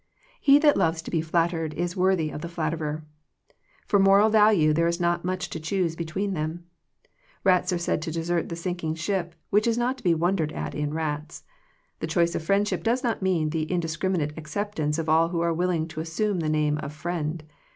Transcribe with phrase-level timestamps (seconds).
[0.25, 3.05] '* He that loves to be flattered is worthy of the flatterer."
[3.87, 6.65] For moral value there is not much to choose between them.
[7.43, 10.73] Rats are said to desert the sinking ship, which is not to be wondered at
[10.73, 11.43] in rats.
[11.99, 15.87] The choice of friendship does not mean the indiscriminate acceptance of all who are willing
[15.89, 17.43] to assume the name of friend.